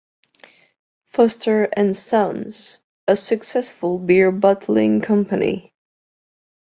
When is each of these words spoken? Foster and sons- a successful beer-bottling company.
Foster 1.09 1.65
and 1.73 1.95
sons- 1.95 2.79
a 3.07 3.15
successful 3.15 3.99
beer-bottling 3.99 4.99
company. 5.01 5.75